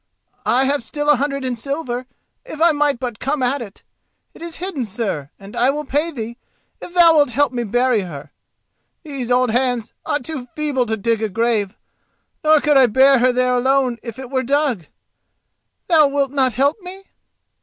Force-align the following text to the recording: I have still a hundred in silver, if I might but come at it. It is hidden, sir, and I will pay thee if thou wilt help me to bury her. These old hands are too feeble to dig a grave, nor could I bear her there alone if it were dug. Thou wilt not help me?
I 0.47 0.65
have 0.65 0.83
still 0.83 1.09
a 1.11 1.17
hundred 1.17 1.45
in 1.45 1.55
silver, 1.55 2.07
if 2.43 2.59
I 2.59 2.71
might 2.71 2.99
but 2.99 3.19
come 3.19 3.43
at 3.43 3.61
it. 3.61 3.83
It 4.33 4.41
is 4.41 4.55
hidden, 4.55 4.83
sir, 4.83 5.29
and 5.37 5.55
I 5.55 5.69
will 5.69 5.85
pay 5.85 6.09
thee 6.09 6.37
if 6.81 6.95
thou 6.95 7.15
wilt 7.15 7.29
help 7.29 7.53
me 7.53 7.61
to 7.61 7.69
bury 7.69 7.99
her. 8.01 8.31
These 9.03 9.29
old 9.29 9.51
hands 9.51 9.93
are 10.03 10.17
too 10.17 10.47
feeble 10.55 10.87
to 10.87 10.97
dig 10.97 11.21
a 11.21 11.29
grave, 11.29 11.77
nor 12.43 12.59
could 12.61 12.77
I 12.77 12.87
bear 12.87 13.19
her 13.19 13.31
there 13.31 13.53
alone 13.53 13.99
if 14.01 14.17
it 14.17 14.31
were 14.31 14.41
dug. 14.41 14.87
Thou 15.87 16.07
wilt 16.07 16.31
not 16.31 16.53
help 16.53 16.81
me? 16.81 17.03